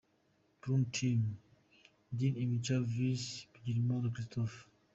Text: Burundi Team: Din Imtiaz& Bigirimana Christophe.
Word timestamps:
Burundi 0.59 0.89
Team: 0.95 1.21
Din 2.17 2.33
Imtiaz& 2.45 2.89
Bigirimana 3.51 4.07
Christophe. 4.13 4.59